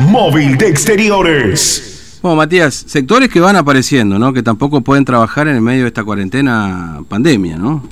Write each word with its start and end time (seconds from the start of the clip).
Móvil 0.00 0.56
de 0.58 0.68
Exteriores. 0.68 2.18
Bueno, 2.22 2.36
Matías, 2.36 2.74
sectores 2.74 3.28
que 3.28 3.40
van 3.40 3.56
apareciendo, 3.56 4.18
¿no? 4.18 4.32
Que 4.32 4.42
tampoco 4.42 4.80
pueden 4.80 5.04
trabajar 5.04 5.46
en 5.48 5.56
el 5.56 5.60
medio 5.60 5.82
de 5.82 5.88
esta 5.88 6.04
cuarentena 6.04 7.02
pandemia, 7.08 7.56
¿no? 7.56 7.82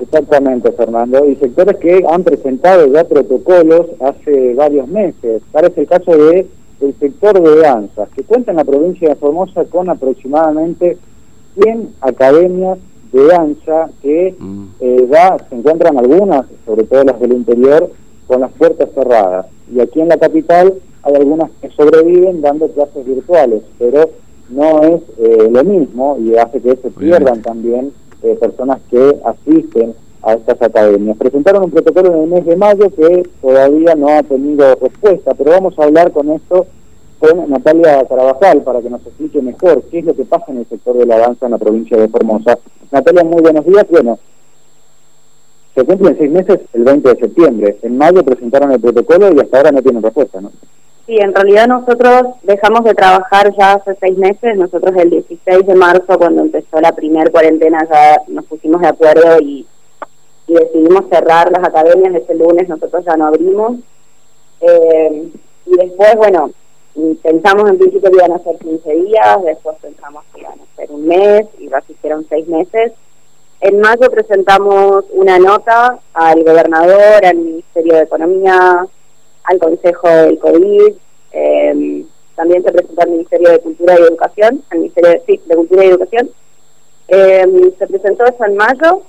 Exactamente, 0.00 0.70
Fernando. 0.72 1.28
Y 1.28 1.36
sectores 1.36 1.76
que 1.76 2.04
han 2.08 2.22
presentado 2.22 2.86
ya 2.92 3.04
protocolos 3.04 3.86
hace 4.00 4.54
varios 4.54 4.88
meses. 4.88 5.42
Parece 5.50 5.80
el 5.80 5.86
caso 5.86 6.12
de 6.12 6.46
el 6.80 6.94
sector 7.00 7.42
de 7.42 7.60
danzas, 7.60 8.08
que 8.14 8.22
cuenta 8.22 8.52
en 8.52 8.58
la 8.58 8.64
provincia 8.64 9.08
de 9.08 9.16
Formosa 9.16 9.64
con 9.64 9.90
aproximadamente 9.90 10.96
100 11.60 11.88
academias 12.00 12.78
de 13.12 13.26
danza 13.26 13.88
que 14.02 14.36
mm. 14.38 14.64
eh, 14.80 15.08
se 15.48 15.56
encuentran 15.56 15.98
algunas, 15.98 16.46
sobre 16.64 16.84
todo 16.84 17.04
las 17.04 17.18
del 17.18 17.32
interior, 17.32 17.90
con 18.26 18.42
las 18.42 18.52
puertas 18.52 18.90
cerradas. 18.94 19.46
Y 19.74 19.80
aquí 19.80 20.00
en 20.00 20.08
la 20.08 20.18
capital 20.18 20.74
hay 21.02 21.14
algunas 21.14 21.50
que 21.60 21.70
sobreviven 21.70 22.40
dando 22.40 22.68
clases 22.68 23.06
virtuales, 23.06 23.62
pero 23.78 24.10
no 24.50 24.82
es 24.82 25.02
eh, 25.18 25.48
lo 25.50 25.64
mismo 25.64 26.16
y 26.20 26.36
hace 26.36 26.60
que 26.60 26.76
se 26.76 26.90
pierdan 26.90 27.42
también 27.42 27.92
eh, 28.22 28.36
personas 28.40 28.80
que 28.90 29.16
asisten 29.24 29.94
a 30.22 30.34
estas 30.34 30.60
academias. 30.62 31.16
Presentaron 31.16 31.64
un 31.64 31.70
protocolo 31.70 32.14
en 32.14 32.22
el 32.22 32.28
mes 32.28 32.46
de 32.46 32.56
mayo 32.56 32.90
que 32.90 33.28
todavía 33.40 33.94
no 33.94 34.08
ha 34.08 34.22
tenido 34.22 34.74
respuesta, 34.76 35.34
pero 35.34 35.50
vamos 35.50 35.78
a 35.78 35.84
hablar 35.84 36.12
con 36.12 36.30
esto 36.30 36.66
con 37.18 37.50
Natalia 37.50 38.04
Carabajal 38.08 38.62
para 38.62 38.80
que 38.80 38.90
nos 38.90 39.04
explique 39.04 39.42
mejor 39.42 39.82
qué 39.90 39.98
es 40.00 40.04
lo 40.04 40.14
que 40.14 40.24
pasa 40.24 40.46
en 40.48 40.58
el 40.58 40.66
sector 40.66 40.96
de 40.96 41.06
la 41.06 41.18
danza 41.18 41.46
en 41.46 41.52
la 41.52 41.58
provincia 41.58 41.96
de 41.96 42.08
Formosa. 42.08 42.58
Natalia, 42.90 43.24
muy 43.24 43.42
buenos 43.42 43.66
días. 43.66 43.86
Bueno, 43.90 44.18
se 45.78 45.84
cumplen 45.84 46.16
seis 46.18 46.30
meses 46.30 46.58
el 46.72 46.82
20 46.82 47.08
de 47.08 47.20
septiembre. 47.20 47.78
En 47.82 47.96
mayo 47.96 48.24
presentaron 48.24 48.72
el 48.72 48.80
protocolo 48.80 49.32
y 49.32 49.38
hasta 49.38 49.58
ahora 49.58 49.70
no 49.70 49.80
tienen 49.80 50.02
respuesta, 50.02 50.40
¿no? 50.40 50.50
Sí, 51.06 51.16
en 51.16 51.32
realidad 51.32 51.68
nosotros 51.68 52.34
dejamos 52.42 52.82
de 52.82 52.94
trabajar 52.94 53.54
ya 53.56 53.74
hace 53.74 53.94
seis 54.00 54.18
meses. 54.18 54.56
Nosotros 54.56 54.92
el 54.96 55.10
16 55.10 55.66
de 55.66 55.74
marzo, 55.76 56.18
cuando 56.18 56.42
empezó 56.42 56.80
la 56.80 56.90
primer 56.92 57.30
cuarentena, 57.30 57.86
ya 57.88 58.20
nos 58.26 58.44
pusimos 58.46 58.80
de 58.80 58.88
acuerdo 58.88 59.38
y, 59.40 59.66
decidimos 60.48 61.04
cerrar 61.10 61.52
las 61.52 61.62
academias. 61.62 62.14
Ese 62.14 62.34
lunes 62.34 62.68
nosotros 62.68 63.04
ya 63.04 63.16
no 63.16 63.26
abrimos. 63.26 63.76
Eh, 64.60 65.28
y 65.66 65.76
después, 65.76 66.16
bueno, 66.16 66.50
pensamos 67.22 67.70
en 67.70 67.78
principio 67.78 68.10
que 68.10 68.16
iban 68.16 68.32
a 68.32 68.38
ser 68.40 68.56
15 68.58 68.94
días, 68.94 69.44
después 69.44 69.76
pensamos 69.80 70.24
que 70.34 70.40
iban 70.40 70.58
a 70.58 70.76
ser 70.76 70.90
un 70.90 71.06
mes 71.06 71.46
y 71.60 71.68
ya 71.68 71.80
se 71.82 71.92
hicieron 71.92 72.26
seis 72.28 72.48
meses. 72.48 72.92
En 73.60 73.80
mayo 73.80 74.08
presentamos 74.08 75.04
una 75.10 75.38
nota 75.40 75.98
al 76.14 76.44
gobernador, 76.44 77.24
al 77.24 77.36
Ministerio 77.38 77.96
de 77.96 78.02
Economía, 78.02 78.86
al 79.42 79.58
Consejo 79.58 80.08
del 80.08 80.38
COVID, 80.38 80.92
em, 81.32 82.06
también 82.36 82.62
se 82.62 82.70
presentó 82.70 83.02
al 83.02 83.10
Ministerio 83.10 83.50
de 83.50 83.58
Cultura 83.58 83.98
y 83.98 84.02
Educación, 84.02 84.62
al 84.70 84.78
Ministerio 84.78 85.10
de, 85.26 85.56
Cultura 85.56 85.84
y 85.84 85.88
Educación. 85.88 86.30
Em, 87.08 87.76
se 87.76 87.86
presentó 87.88 88.26
eso 88.26 88.44
en 88.44 88.56
mayo 88.56 89.02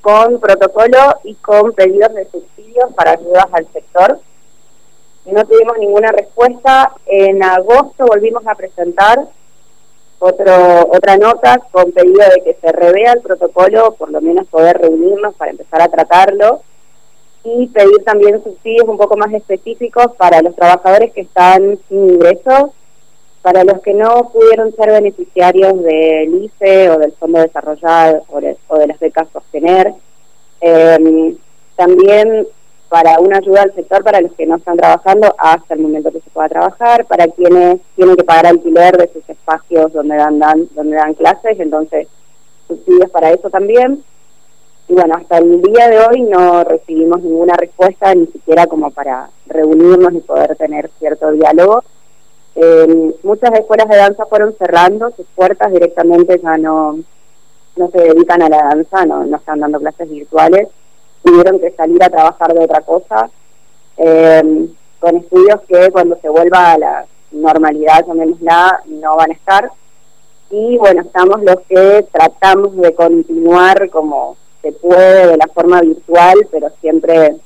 con 0.00 0.40
protocolo 0.40 0.98
y 1.22 1.34
con 1.36 1.72
pedidos 1.72 2.12
de 2.14 2.24
subsidios 2.24 2.92
para 2.96 3.12
ayudas 3.12 3.46
al 3.52 3.68
sector. 3.72 4.18
No 5.26 5.44
tuvimos 5.44 5.78
ninguna 5.78 6.10
respuesta. 6.10 6.92
En 7.06 7.40
agosto 7.40 8.04
volvimos 8.06 8.44
a 8.48 8.56
presentar 8.56 9.28
otro, 10.22 10.88
otra 10.90 11.16
nota 11.16 11.58
con 11.72 11.90
pedido 11.90 12.22
de 12.34 12.42
que 12.44 12.56
se 12.60 12.70
revea 12.70 13.12
el 13.12 13.20
protocolo, 13.22 13.94
por 13.94 14.10
lo 14.10 14.20
menos 14.20 14.46
poder 14.46 14.78
reunirnos 14.78 15.34
para 15.34 15.50
empezar 15.50 15.82
a 15.82 15.88
tratarlo 15.88 16.62
y 17.44 17.66
pedir 17.68 18.04
también 18.04 18.42
subsidios 18.42 18.86
un 18.86 18.96
poco 18.96 19.16
más 19.16 19.32
específicos 19.32 20.12
para 20.16 20.40
los 20.42 20.54
trabajadores 20.54 21.12
que 21.12 21.22
están 21.22 21.76
sin 21.88 22.10
ingresos, 22.10 22.70
para 23.42 23.64
los 23.64 23.80
que 23.80 23.94
no 23.94 24.30
pudieron 24.32 24.72
ser 24.76 24.92
beneficiarios 24.92 25.82
del 25.82 26.44
ICE 26.44 26.90
o 26.90 26.98
del 26.98 27.12
Fondo 27.12 27.40
Desarrollado 27.40 28.22
o 28.28 28.40
de, 28.40 28.86
las 28.86 29.00
becas 29.00 29.26
Sostener. 29.32 29.92
Em, 30.60 31.36
también 31.74 32.46
para 32.92 33.20
una 33.20 33.38
ayuda 33.38 33.62
al 33.62 33.74
sector 33.74 34.04
para 34.04 34.20
los 34.20 34.32
que 34.32 34.44
no 34.44 34.56
están 34.56 34.76
trabajando 34.76 35.34
hasta 35.38 35.72
el 35.72 35.80
momento 35.80 36.12
que 36.12 36.20
se 36.20 36.28
pueda 36.28 36.50
trabajar, 36.50 37.06
para 37.06 37.26
quienes 37.26 37.80
tienen 37.96 38.16
que 38.16 38.22
pagar 38.22 38.48
alquiler 38.48 38.98
de 38.98 39.10
sus 39.10 39.26
espacios 39.30 39.94
donde 39.94 40.14
dan, 40.14 40.38
dan 40.38 40.68
donde 40.74 40.96
dan 40.96 41.14
clases, 41.14 41.58
entonces 41.58 42.06
subsidios 42.68 43.08
para 43.08 43.30
eso 43.30 43.48
también. 43.48 44.04
Y 44.88 44.92
bueno, 44.92 45.14
hasta 45.14 45.38
el 45.38 45.62
día 45.62 45.88
de 45.88 46.00
hoy 46.00 46.20
no 46.20 46.64
recibimos 46.64 47.22
ninguna 47.22 47.54
respuesta, 47.54 48.14
ni 48.14 48.26
siquiera 48.26 48.66
como 48.66 48.90
para 48.90 49.30
reunirnos 49.46 50.12
y 50.12 50.20
poder 50.20 50.54
tener 50.56 50.90
cierto 50.98 51.30
diálogo. 51.32 51.82
Eh, 52.56 53.14
muchas 53.22 53.58
escuelas 53.58 53.88
de 53.88 53.96
danza 53.96 54.26
fueron 54.26 54.54
cerrando 54.58 55.10
sus 55.12 55.24
puertas 55.34 55.72
directamente, 55.72 56.38
ya 56.42 56.58
no, 56.58 56.98
no 57.76 57.90
se 57.90 57.98
dedican 58.02 58.42
a 58.42 58.50
la 58.50 58.58
danza, 58.64 59.06
no, 59.06 59.24
no 59.24 59.38
están 59.38 59.60
dando 59.60 59.80
clases 59.80 60.10
virtuales, 60.10 60.68
tuvieron 61.22 61.58
que 61.60 61.70
salir 61.72 62.02
a 62.02 62.10
trabajar 62.10 62.52
de 62.52 62.64
otra 62.64 62.80
cosa, 62.80 63.30
eh, 63.96 64.68
con 65.00 65.16
estudios 65.16 65.60
que 65.68 65.90
cuando 65.90 66.16
se 66.20 66.28
vuelva 66.28 66.72
a 66.72 66.78
la 66.78 67.06
normalidad, 67.32 68.04
llamémosla, 68.06 68.82
no 68.86 69.16
van 69.16 69.30
a 69.30 69.34
estar. 69.34 69.70
Y 70.50 70.76
bueno, 70.78 71.02
estamos 71.02 71.42
los 71.42 71.60
que 71.68 72.06
tratamos 72.12 72.76
de 72.76 72.94
continuar 72.94 73.88
como 73.90 74.36
se 74.60 74.72
puede 74.72 75.28
de 75.28 75.36
la 75.36 75.46
forma 75.46 75.80
virtual, 75.80 76.46
pero 76.50 76.68
siempre 76.80 77.36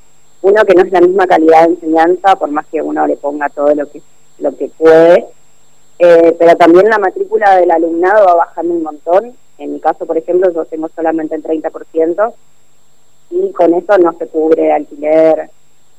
uno 0.42 0.64
que 0.64 0.74
no 0.74 0.82
es 0.82 0.92
la 0.92 1.00
misma 1.00 1.26
calidad 1.26 1.66
de 1.66 1.74
enseñanza, 1.74 2.36
por 2.36 2.50
más 2.50 2.66
que 2.66 2.82
uno 2.82 3.06
le 3.06 3.16
ponga 3.16 3.48
todo 3.48 3.74
lo 3.74 3.88
que 3.90 4.02
lo 4.38 4.56
que 4.56 4.68
puede. 4.76 5.26
Eh, 5.98 6.36
pero 6.38 6.56
también 6.56 6.88
la 6.90 6.98
matrícula 6.98 7.56
del 7.56 7.70
alumnado 7.70 8.26
va 8.26 8.34
bajando 8.34 8.74
un 8.74 8.82
montón. 8.82 9.36
En 9.58 9.72
mi 9.72 9.80
caso, 9.80 10.04
por 10.04 10.18
ejemplo, 10.18 10.52
yo 10.52 10.64
tengo 10.66 10.90
solamente 10.94 11.34
el 11.34 11.42
30% 11.42 12.34
y 13.30 13.52
con 13.52 13.74
eso 13.74 13.98
no 13.98 14.12
se 14.14 14.26
cubre 14.28 14.72
alquiler, 14.72 15.50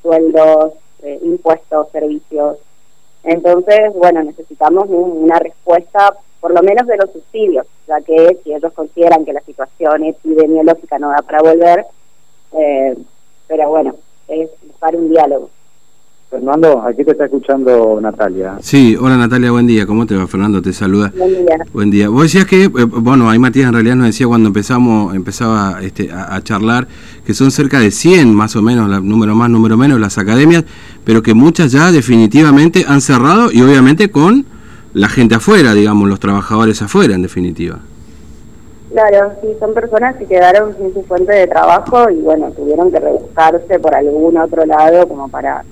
sueldos, 0.02 0.74
eh, 1.04 1.20
impuestos, 1.24 1.90
servicios. 1.92 2.58
Entonces, 3.24 3.94
bueno, 3.94 4.24
necesitamos 4.24 4.88
una 4.90 5.40
respuesta 5.40 6.16
por 6.40 6.54
lo 6.54 6.62
menos 6.62 6.88
de 6.88 6.98
los 6.98 7.12
subsidios, 7.12 7.66
ya 7.88 8.00
que 8.02 8.38
si 8.44 8.54
ellos 8.54 8.72
consideran 8.74 9.26
que 9.26 9.34
la 9.34 9.42
situación 9.42 10.04
epidemiológica 10.04 11.00
no 11.00 11.10
da 11.10 11.22
para 11.22 11.42
volver, 11.42 11.86
eh, 12.54 12.96
pero 13.48 13.70
bueno, 13.70 13.96
es 14.28 14.50
buscar 14.66 14.96
un 14.96 15.10
diálogo. 15.10 15.50
Fernando, 16.30 16.82
aquí 16.82 17.06
te 17.06 17.12
está 17.12 17.24
escuchando 17.24 18.02
Natalia. 18.02 18.58
Sí, 18.60 18.98
hola 19.00 19.16
Natalia, 19.16 19.50
buen 19.50 19.66
día. 19.66 19.88
¿Cómo 19.88 20.06
te 20.06 20.14
va, 20.14 20.28
Fernando? 20.28 20.62
Te 20.62 20.74
saluda. 20.74 21.14
Buen 21.16 21.46
día. 21.46 21.58
Buen 21.72 21.90
día. 21.90 22.10
Vos 22.10 22.24
decías 22.24 22.44
que, 22.46 22.66
eh, 22.66 22.70
bueno, 22.70 23.30
ahí 23.30 23.40
Matías 23.40 23.68
en 23.68 23.74
realidad 23.74 23.96
nos 23.96 24.08
decía 24.08 24.28
cuando 24.28 24.48
empezamos, 24.48 25.16
empezaba 25.16 25.80
este, 25.82 26.10
a, 26.12 26.42
charlar, 26.44 26.86
que 27.26 27.34
son 27.34 27.50
cerca 27.50 27.80
de 27.80 27.92
100 27.92 28.34
más 28.34 28.58
o 28.58 28.62
menos, 28.62 28.90
número 29.02 29.36
más, 29.36 29.50
número 29.50 29.78
menos, 29.78 30.02
las 30.02 30.18
academias, 30.18 30.66
pero 31.06 31.24
que 31.24 31.34
muchas 31.34 31.72
ya 31.72 31.94
definitivamente 31.94 32.84
han 32.86 33.00
cerrado 33.00 33.50
y 33.50 33.62
obviamente 33.62 34.12
con 34.12 34.46
la 34.94 35.08
gente 35.08 35.36
afuera, 35.36 35.74
digamos, 35.74 36.10
los 36.10 36.20
trabajadores 36.20 36.82
afuera, 36.82 37.16
en 37.16 37.22
definitiva. 37.22 37.80
Claro, 38.92 39.32
sí, 39.42 39.48
son 39.62 39.74
personas 39.74 40.18
que 40.18 40.26
quedaron 40.26 40.76
sin 40.76 40.94
su 40.94 41.04
fuente 41.04 41.32
de 41.32 41.48
trabajo 41.48 42.10
y 42.10 42.18
bueno, 42.18 42.52
tuvieron 42.52 42.92
que 42.92 43.00
rebuscarse 43.00 43.80
por 43.80 43.96
algún 43.96 44.38
otro 44.38 44.66
lado 44.66 45.08
como 45.08 45.30
para 45.30 45.64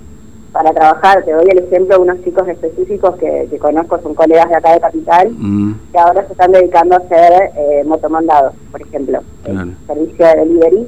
para 0.56 0.74
trabajar. 0.74 1.22
Te 1.26 1.34
doy 1.34 1.46
el 1.50 1.60
ejemplo 1.60 1.98
de 1.98 2.02
unos 2.02 2.24
chicos 2.24 2.48
específicos 2.48 3.16
que, 3.18 3.58
conozco, 3.60 4.00
son 4.02 4.16
colegas 4.16 4.48
de 4.48 4.56
acá 4.56 4.72
de 4.72 4.80
Capital, 4.80 5.32
mm. 5.38 5.74
que 5.92 6.00
ahora 6.00 6.26
se 6.26 6.32
están 6.32 6.54
dedicando 6.54 6.96
a 6.96 7.00
hacer 7.00 7.52
eh, 7.58 7.84
motomandados, 7.86 8.54
por 8.72 8.82
ejemplo, 8.82 9.20
servicio 9.44 10.26
de 10.26 10.36
delivery. 10.38 10.88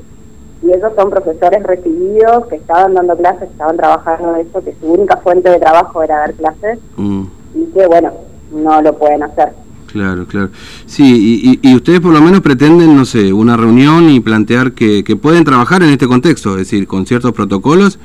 Y 0.63 0.71
ellos 0.71 0.91
son 0.95 1.09
profesores 1.09 1.61
recibidos 1.63 2.47
que 2.47 2.55
estaban 2.55 2.93
dando 2.93 3.17
clases, 3.17 3.49
estaban 3.51 3.75
trabajando 3.75 4.35
en 4.35 4.47
eso, 4.47 4.63
que 4.63 4.73
su 4.79 4.87
única 4.87 5.17
fuente 5.17 5.49
de 5.49 5.59
trabajo 5.59 6.01
era 6.01 6.19
dar 6.19 6.33
clases. 6.33 6.79
Mm. 6.95 7.23
Y 7.55 7.65
que, 7.65 7.87
bueno, 7.87 8.13
no 8.51 8.81
lo 8.81 8.93
pueden 8.93 9.23
hacer. 9.23 9.49
Claro, 9.87 10.25
claro. 10.27 10.49
Sí, 10.85 11.59
y, 11.61 11.75
ustedes 11.75 11.99
por 11.99 12.13
lo 12.13 12.21
menos 12.21 12.39
pretenden, 12.39 12.95
no 12.95 13.03
sé, 13.03 13.33
una 13.33 13.57
reunión 13.57 14.09
y 14.09 14.21
plantear 14.21 14.71
que, 14.71 15.03
pueden 15.21 15.43
trabajar 15.43 15.83
en 15.83 15.89
este 15.89 16.07
contexto, 16.07 16.51
es 16.51 16.69
decir, 16.69 16.87
con 16.87 17.05
ciertos 17.05 17.33
protocolos, 17.33 17.99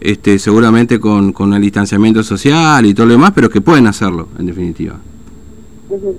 este, 0.00 0.38
seguramente 0.38 0.98
con, 1.00 1.32
con 1.32 1.52
el 1.54 1.62
distanciamiento 1.62 2.22
social 2.22 2.84
y 2.86 2.94
todo 2.94 3.06
lo 3.06 3.12
demás, 3.12 3.32
pero 3.34 3.48
que 3.48 3.60
pueden 3.60 3.86
hacerlo, 3.86 4.28
en 4.38 4.46
definitiva. 4.46 4.96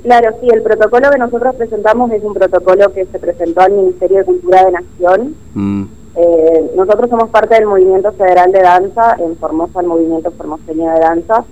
Claro, 0.04 0.36
sí, 0.42 0.48
el 0.52 0.64
protocolo 0.64 1.12
que 1.12 1.20
nosotros 1.20 1.56
presentamos 1.56 2.12
es 2.12 2.24
un 2.24 2.34
protocolo 2.34 2.92
que 2.94 3.06
se 3.06 3.20
presentó 3.20 3.62
al 3.62 3.74
Ministerio 3.74 4.20
de 4.20 4.26
Cultura 4.26 4.66
de 4.66 4.72
Nación. 4.72 5.36
Mm. 5.54 5.84
Eh, 6.16 6.72
nosotros 6.76 7.10
somos 7.10 7.30
parte 7.30 7.56
del 7.56 7.68
Movimiento 7.68 8.12
Federal 8.14 8.52
de 8.52 8.62
Danza, 8.62 9.16
en 9.20 9.38
Formosa, 9.38 9.82
el 9.82 9.88
Movimiento 9.88 10.32
Formoseño 10.32 10.92
de 10.92 11.00
Danza, 11.00 11.46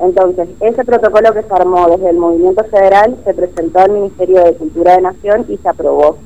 entonces, 0.00 0.48
ese 0.60 0.84
protocolo 0.84 1.32
que 1.32 1.42
se 1.42 1.54
armó 1.54 1.88
desde 1.88 2.10
el 2.10 2.16
movimiento 2.16 2.64
federal 2.64 3.16
se 3.24 3.32
presentó 3.32 3.78
al 3.78 3.92
Ministerio 3.92 4.42
de 4.42 4.54
Cultura 4.54 4.96
de 4.96 5.02
Nación 5.02 5.46
y 5.48 5.56
se 5.56 5.68
aprobó. 5.68 6.18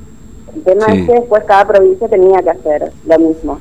El 0.55 0.63
tema 0.63 0.85
es 0.87 1.05
que 1.05 1.13
después 1.13 1.43
cada 1.43 1.67
provincia 1.67 2.07
tenía 2.07 2.41
que 2.41 2.49
hacer 2.49 2.91
lo 3.05 3.19
mismo. 3.19 3.59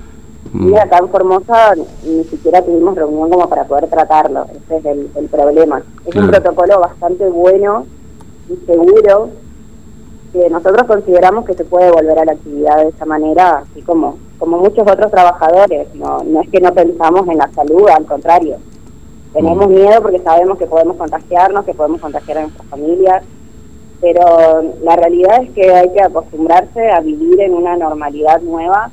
Mm. 0.52 0.68
Y 0.70 0.76
acá 0.78 0.98
en 0.98 1.08
Formosa 1.08 1.74
ni 2.04 2.24
siquiera 2.24 2.62
tuvimos 2.62 2.94
reunión 2.96 3.28
como 3.30 3.48
para 3.48 3.64
poder 3.64 3.88
tratarlo, 3.88 4.46
ese 4.50 4.76
es 4.78 4.84
el, 4.86 5.10
el 5.14 5.26
problema. 5.26 5.82
Es 6.06 6.14
un 6.16 6.28
protocolo 6.28 6.80
bastante 6.80 7.28
bueno 7.28 7.84
y 8.48 8.56
seguro 8.66 9.28
que 10.32 10.48
nosotros 10.50 10.86
consideramos 10.86 11.44
que 11.44 11.54
se 11.54 11.64
puede 11.64 11.90
volver 11.90 12.18
a 12.18 12.24
la 12.24 12.32
actividad 12.32 12.78
de 12.78 12.88
esa 12.88 13.04
manera, 13.06 13.64
así 13.70 13.82
como, 13.82 14.16
como 14.38 14.58
muchos 14.58 14.86
otros 14.90 15.10
trabajadores. 15.10 15.94
No, 15.94 16.22
no 16.24 16.40
es 16.40 16.48
que 16.50 16.60
no 16.60 16.72
pensamos 16.72 17.26
en 17.28 17.38
la 17.38 17.50
salud, 17.52 17.88
al 17.88 18.04
contrario. 18.06 18.56
Tenemos 19.32 19.66
Mm. 19.68 19.70
miedo 19.70 20.00
porque 20.02 20.18
sabemos 20.20 20.58
que 20.58 20.66
podemos 20.66 20.96
contagiarnos, 20.96 21.64
que 21.64 21.74
podemos 21.74 22.00
contagiar 22.00 22.38
a 22.38 22.40
nuestras 22.42 22.66
familias, 22.68 23.22
pero 24.00 24.62
la 24.82 24.96
realidad 24.96 25.42
es 25.42 25.50
que 25.50 25.70
hay 25.74 25.90
que 25.92 26.02
acostumbrarse 26.02 26.90
a 26.90 27.00
vivir 27.00 27.40
en 27.40 27.54
una 27.54 27.76
normalidad 27.76 28.40
nueva 28.40 28.90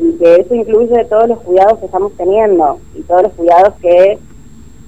y 0.00 0.16
que 0.18 0.36
eso 0.36 0.54
incluye 0.54 1.04
todos 1.10 1.28
los 1.28 1.38
cuidados 1.40 1.78
que 1.80 1.86
estamos 1.86 2.12
teniendo 2.16 2.78
y 2.96 3.02
todos 3.02 3.22
los 3.24 3.32
cuidados 3.32 3.74
que 3.82 4.18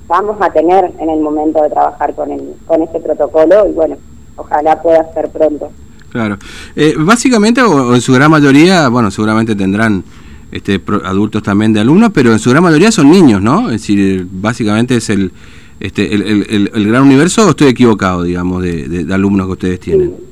vamos 0.08 0.36
a 0.40 0.50
tener 0.52 0.90
en 0.98 1.10
el 1.10 1.20
momento 1.20 1.62
de 1.62 1.70
trabajar 1.70 2.14
con 2.14 2.30
el, 2.30 2.54
con 2.66 2.82
este 2.82 3.00
protocolo 3.00 3.66
y 3.68 3.72
bueno, 3.72 3.96
ojalá 4.36 4.80
pueda 4.82 5.12
ser 5.12 5.28
pronto. 5.30 5.70
Claro. 6.10 6.36
Eh, 6.74 6.94
básicamente, 6.98 7.62
o, 7.62 7.90
o 7.90 7.94
en 7.94 8.00
su 8.00 8.12
gran 8.12 8.30
mayoría, 8.30 8.88
bueno, 8.88 9.10
seguramente 9.12 9.54
tendrán 9.54 10.02
este, 10.50 10.80
pro- 10.80 11.00
adultos 11.04 11.42
también 11.42 11.72
de 11.72 11.80
alumnos, 11.80 12.10
pero 12.12 12.32
en 12.32 12.40
su 12.40 12.50
gran 12.50 12.62
mayoría 12.64 12.90
son 12.90 13.10
niños, 13.10 13.40
¿no? 13.40 13.66
Es 13.70 13.82
decir, 13.82 14.26
básicamente 14.30 14.96
es 14.96 15.08
el, 15.10 15.30
este, 15.78 16.12
el, 16.12 16.22
el- 16.50 16.70
el- 16.74 16.88
gran 16.88 17.02
universo, 17.04 17.46
o 17.46 17.50
estoy 17.50 17.68
equivocado, 17.68 18.24
digamos, 18.24 18.60
de, 18.62 18.88
de- 18.88 19.04
de 19.04 19.14
alumnos 19.14 19.46
que 19.46 19.52
ustedes 19.52 19.78
tienen. 19.80 20.08
Sí, 20.18 20.24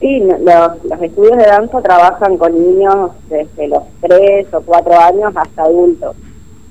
no- 0.00 0.38
los, 0.38 0.84
los 0.84 1.02
estudios 1.02 1.36
de 1.36 1.44
danza 1.44 1.80
trabajan 1.82 2.36
con 2.38 2.52
niños 2.52 3.10
desde 3.28 3.68
los 3.68 3.82
3 4.00 4.46
o 4.54 4.60
4 4.60 4.92
años 5.00 5.32
hasta 5.34 5.62
adultos. 5.62 6.16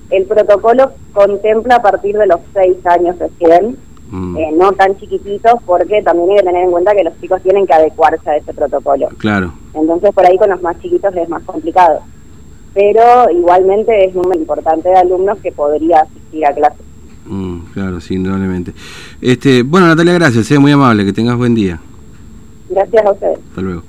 El 0.10 0.24
protocolo 0.26 0.92
contempla 1.14 1.76
a 1.76 1.82
partir 1.82 2.18
de 2.18 2.28
los 2.28 2.40
6 2.54 2.78
años 2.86 3.18
recién, 3.20 3.78
Mm, 4.10 4.38
eh, 4.38 4.52
no 4.56 4.72
tan 4.72 4.96
chiquititos, 4.98 5.56
porque 5.66 6.02
también 6.02 6.30
hay 6.32 6.38
que 6.38 6.44
tener 6.44 6.64
en 6.64 6.72
cuenta 6.72 6.96
que 6.96 7.04
los 7.04 7.20
chicos 7.20 7.42
tienen 7.44 7.68
que 7.68 7.74
adecuarse 7.74 8.30
a 8.30 8.38
ese 8.38 8.54
protocolo. 8.54 9.10
claro. 9.18 9.52
Entonces 9.74 10.14
por 10.14 10.26
ahí 10.26 10.38
con 10.38 10.50
los 10.50 10.62
más 10.62 10.80
chiquitos 10.80 11.14
es 11.14 11.28
más 11.28 11.44
complicado. 11.44 12.00
Pero 12.74 13.02
igualmente 13.32 14.06
es 14.06 14.16
un 14.16 14.22
número 14.22 14.40
importante 14.40 14.88
de 14.88 14.96
alumnos 14.96 15.38
que 15.40 15.52
podría 15.52 16.02
asistir 16.04 16.46
a 16.46 16.54
clases. 16.54 16.80
Mm, 17.26 17.60
claro, 17.74 18.00
sí, 18.00 18.14
indudablemente. 18.14 18.72
Este, 19.22 19.64
bueno, 19.64 19.88
Natalia, 19.88 20.14
gracias, 20.14 20.50
eh, 20.52 20.58
muy 20.58 20.72
amable, 20.72 21.04
que 21.04 21.12
tengas 21.12 21.36
buen 21.36 21.54
día. 21.54 21.78
Gracias 22.78 23.06
a 23.08 23.12
ustedes. 23.12 23.40
Hasta 23.50 23.62
luego. 23.62 23.82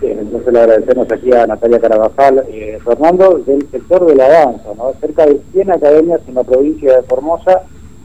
Bien, 0.00 0.18
entonces 0.18 0.52
le 0.52 0.58
agradecemos 0.60 1.12
aquí 1.12 1.32
a 1.32 1.46
Natalia 1.46 1.78
Carabajal, 1.78 2.44
eh, 2.48 2.78
Fernando, 2.84 3.40
del 3.46 3.70
sector 3.70 4.04
de 4.06 4.16
la 4.16 4.28
danza, 4.28 4.70
¿no? 4.76 4.92
cerca 5.00 5.24
de 5.24 5.40
100 5.52 5.70
academias 5.70 6.20
en 6.26 6.34
la 6.34 6.42
provincia 6.42 6.96
de 6.96 7.02
Formosa. 7.04 7.62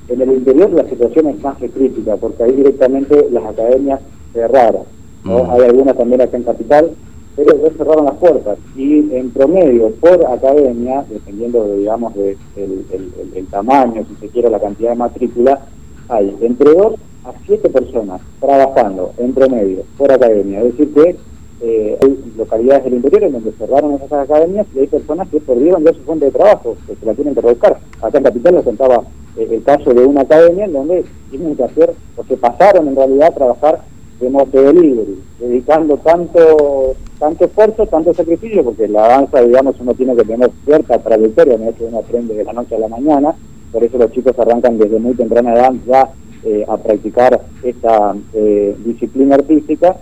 En 0.07 0.21
el 0.21 0.31
interior 0.31 0.71
la 0.71 0.87
situación 0.87 1.27
es 1.29 1.41
más 1.41 1.57
que 1.57 1.67
crítica, 1.69 2.15
porque 2.17 2.43
ahí 2.43 2.51
directamente 2.51 3.27
las 3.31 3.43
academias 3.45 4.01
cerraron. 4.33 4.83
¿no? 5.23 5.43
Mm. 5.45 5.49
Hay 5.51 5.61
algunas 5.61 5.97
también 5.97 6.21
acá 6.21 6.37
en 6.37 6.43
Capital, 6.43 6.91
pero 7.35 7.57
ya 7.63 7.69
cerraron 7.75 8.05
las 8.05 8.15
puertas. 8.17 8.57
Y 8.75 9.11
en 9.15 9.31
promedio, 9.31 9.91
por 9.99 10.25
academia, 10.27 11.03
dependiendo, 11.09 11.63
de, 11.67 11.77
digamos, 11.77 12.13
de, 12.13 12.37
el, 12.55 12.85
el- 12.91 13.13
el- 13.19 13.37
el 13.37 13.45
tamaño, 13.47 14.05
si 14.07 14.15
se 14.27 14.27
quiere, 14.31 14.49
la 14.51 14.59
cantidad 14.59 14.91
de 14.91 14.95
matrícula, 14.95 15.59
hay 16.07 16.35
entre 16.41 16.73
2 16.73 16.93
a 17.29 17.33
7 17.45 17.69
personas 17.69 18.21
trabajando 18.39 19.13
en 19.17 19.33
promedio 19.33 19.83
por 19.97 20.11
academia. 20.11 20.61
Es 20.61 20.77
decir, 20.77 20.93
que 20.93 21.15
eh, 21.61 21.97
hay 22.01 22.33
localidades 22.37 22.85
del 22.85 22.93
interior 22.95 23.23
en 23.23 23.33
donde 23.33 23.51
cerraron 23.53 23.95
esas 23.95 24.29
academias 24.29 24.65
y 24.73 24.79
hay 24.79 24.87
personas 24.87 25.27
que 25.29 25.41
perdieron 25.41 25.83
ya 25.83 25.93
su 25.93 26.01
fuente 26.01 26.25
de 26.25 26.31
trabajo, 26.31 26.77
que 26.87 26.95
se 26.95 27.05
la 27.05 27.13
tienen 27.13 27.35
que 27.35 27.41
buscar. 27.41 27.79
Acá 28.01 28.17
en 28.17 28.23
Capital 28.23 28.55
les 28.55 28.63
contaba 28.63 29.03
eh, 29.37 29.47
el 29.49 29.63
caso 29.63 29.93
de 29.93 30.05
una 30.05 30.21
academia 30.21 30.65
en 30.65 30.73
donde 30.73 31.05
tienen 31.29 31.55
que 31.55 31.63
hacer, 31.63 31.93
o 32.15 32.23
que 32.23 32.37
pasaron 32.37 32.87
en 32.87 32.95
realidad 32.95 33.29
a 33.29 33.35
trabajar 33.35 33.81
de 34.19 34.29
moto 34.29 34.61
delivery, 34.61 35.21
dedicando 35.39 35.97
tanto 35.97 36.95
tanto 37.19 37.45
esfuerzo, 37.45 37.85
tanto 37.85 38.13
sacrificio, 38.13 38.63
porque 38.63 38.87
la 38.87 39.07
danza, 39.07 39.41
digamos, 39.41 39.75
uno 39.79 39.93
tiene 39.93 40.15
que 40.15 40.23
tener 40.23 40.49
cierta 40.63 40.97
trayectoria, 40.99 41.57
no 41.57 41.69
es 41.69 41.75
que 41.75 41.83
uno 41.83 41.99
aprende 41.99 42.33
de 42.33 42.45
la 42.45 42.53
noche 42.53 42.75
a 42.75 42.79
la 42.79 42.87
mañana, 42.87 43.35
por 43.71 43.83
eso 43.83 43.97
los 43.97 44.11
chicos 44.11 44.37
arrancan 44.39 44.77
desde 44.77 44.97
muy 44.99 45.13
temprana 45.13 45.53
edad 45.53 45.73
ya 45.85 46.09
eh, 46.43 46.65
a 46.67 46.77
practicar 46.77 47.41
esta 47.63 48.15
eh, 48.33 48.75
disciplina 48.85 49.35
artística 49.35 49.97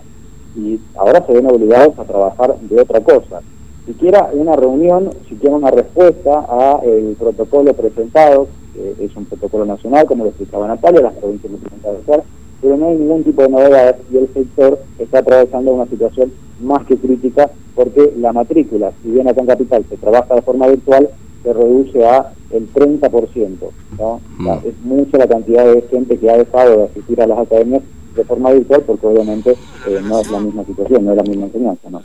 y 0.56 0.80
ahora 0.96 1.24
se 1.26 1.32
ven 1.32 1.46
obligados 1.46 1.98
a 1.98 2.04
trabajar 2.04 2.56
de 2.60 2.80
otra 2.80 3.00
cosa. 3.00 3.40
Siquiera 3.86 4.30
una 4.32 4.54
reunión, 4.54 5.10
siquiera 5.28 5.56
una 5.56 5.70
respuesta 5.70 6.46
a 6.48 6.80
el 6.84 7.16
protocolo 7.18 7.72
presentado, 7.72 8.48
que 8.74 9.04
es 9.04 9.16
un 9.16 9.24
protocolo 9.24 9.64
nacional, 9.64 10.06
como 10.06 10.24
lo 10.24 10.30
explicaba 10.30 10.68
Natalia, 10.68 11.00
las 11.00 11.14
provincias 11.14 11.52
lo 11.52 11.58
presentan 11.58 11.96
hacer, 11.96 12.22
pero 12.60 12.76
no 12.76 12.88
hay 12.88 12.96
ningún 12.96 13.24
tipo 13.24 13.42
de 13.42 13.48
novedad 13.48 13.96
y 14.12 14.16
el 14.18 14.28
sector 14.32 14.78
está 14.98 15.20
atravesando 15.20 15.72
una 15.72 15.86
situación 15.86 16.32
más 16.60 16.84
que 16.86 16.96
crítica 16.96 17.50
porque 17.74 18.12
la 18.18 18.32
matrícula, 18.32 18.92
si 19.02 19.10
bien 19.10 19.28
acá 19.28 19.40
en 19.40 19.46
Capital 19.46 19.84
se 19.88 19.96
trabaja 19.96 20.34
de 20.34 20.42
forma 20.42 20.66
virtual, 20.66 21.08
se 21.42 21.52
reduce 21.52 22.04
a 22.06 22.32
el 22.50 22.68
30%. 22.72 23.70
¿no? 23.98 24.04
O 24.04 24.20
sea, 24.42 24.54
Mm. 24.56 24.66
es 24.68 24.74
mucha 24.82 25.18
la 25.18 25.26
cantidad 25.28 25.64
de 25.66 25.82
gente 25.90 26.18
que 26.18 26.30
ha 26.30 26.36
dejado 26.38 26.76
de 26.78 26.84
asistir 26.84 27.20
a 27.22 27.26
las 27.26 27.38
academias 27.38 27.82
de 28.16 28.24
forma 28.24 28.50
virtual 28.52 28.82
porque 28.86 29.06
obviamente 29.06 29.50
eh, 29.86 30.00
no 30.04 30.20
es 30.20 30.30
la 30.30 30.40
misma 30.40 30.64
situación, 30.64 31.04
no 31.04 31.12
es 31.12 31.16
la 31.18 31.22
misma 31.22 31.46
enseñanza. 31.46 31.90
¿no? 31.90 32.02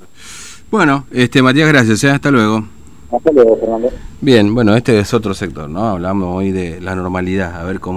Bueno, 0.70 1.06
este, 1.12 1.42
Matías, 1.42 1.70
gracias, 1.70 2.04
eh, 2.04 2.10
hasta 2.10 2.32
luego. 2.32 2.64
Hasta 3.12 3.32
luego, 3.32 3.56
Fernando. 3.58 3.90
Bien, 4.22 4.54
bueno, 4.56 4.76
este 4.76 4.98
es 5.00 5.14
otro 5.14 5.34
sector, 5.36 5.70
¿no? 5.70 5.86
Hablamos 5.86 6.36
hoy 6.36 6.52
de 6.52 6.82
la 6.82 6.96
normalidad, 6.96 7.60
a 7.62 7.64
ver 7.64 7.80
cómo... 7.80 7.92